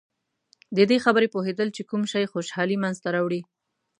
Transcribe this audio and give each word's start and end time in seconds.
د 0.77 0.79
دې 0.89 0.97
خبرې 1.05 1.27
پوهېدل 1.35 1.67
چې 1.75 1.81
کوم 1.89 2.01
شی 2.11 2.25
خوشحالي 2.33 2.75
منځته 2.83 3.07
راوړي. 3.15 3.41